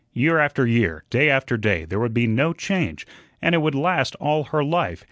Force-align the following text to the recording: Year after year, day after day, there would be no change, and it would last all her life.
Year 0.13 0.39
after 0.39 0.65
year, 0.65 1.03
day 1.11 1.29
after 1.29 1.57
day, 1.57 1.85
there 1.85 1.99
would 1.99 2.11
be 2.15 2.25
no 2.25 2.53
change, 2.53 3.05
and 3.39 3.53
it 3.53 3.59
would 3.59 3.75
last 3.75 4.15
all 4.15 4.45
her 4.45 4.63
life. 4.63 4.99